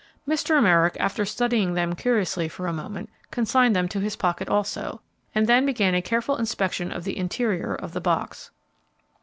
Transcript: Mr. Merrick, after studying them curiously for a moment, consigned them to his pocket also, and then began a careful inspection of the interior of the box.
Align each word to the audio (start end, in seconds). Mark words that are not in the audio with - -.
Mr. 0.27 0.63
Merrick, 0.63 0.97
after 0.99 1.25
studying 1.25 1.75
them 1.75 1.93
curiously 1.93 2.47
for 2.49 2.65
a 2.65 2.73
moment, 2.73 3.07
consigned 3.29 3.75
them 3.75 3.87
to 3.89 3.99
his 3.99 4.15
pocket 4.15 4.49
also, 4.49 4.99
and 5.35 5.45
then 5.45 5.63
began 5.63 5.93
a 5.93 6.01
careful 6.01 6.37
inspection 6.37 6.91
of 6.91 7.03
the 7.03 7.15
interior 7.15 7.75
of 7.75 7.91
the 7.93 8.01
box. 8.01 8.49